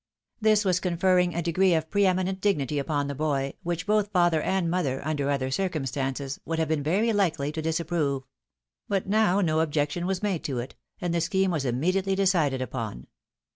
This 0.41 0.65
was 0.65 0.79
conferring 0.79 1.35
a 1.35 1.43
degree 1.43 1.75
of 1.75 1.91
pre 1.91 2.07
eminent 2.07 2.41
dignity 2.41 2.79
upon 2.79 3.05
the 3.07 3.13
boy, 3.13 3.53
which 3.61 3.85
both 3.85 4.09
father 4.11 4.41
and 4.41 4.67
mother, 4.67 4.99
under 5.05 5.29
other 5.29 5.51
circumstances, 5.51 6.39
would 6.43 6.57
have 6.57 6.69
been 6.69 6.81
very 6.81 7.13
likely 7.13 7.51
to 7.51 7.61
disapprove; 7.61 8.23
but 8.87 9.05
now 9.05 9.41
no 9.41 9.59
objection 9.59 10.07
was 10.07 10.23
made 10.23 10.43
to 10.45 10.57
it, 10.57 10.73
and 10.99 11.13
the 11.13 11.21
scheme 11.21 11.51
was 11.51 11.65
immediately 11.65 12.15
decided 12.15 12.63
upon. 12.63 13.05